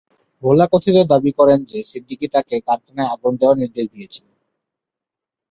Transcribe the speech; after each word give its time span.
ভোলা 0.43 0.65
কথিত 0.71 0.97
দাবি 1.09 1.31
করেন 1.39 1.59
যে 1.63 1.77
সিদ্দিকী 1.83 2.27
তাকে 2.27 2.55
কারখানায় 2.67 3.11
আগুন 3.13 3.33
দেওয়ার 3.39 3.57
নির্দেশ 3.57 3.85
দিয়েছিলেন। 3.87 4.35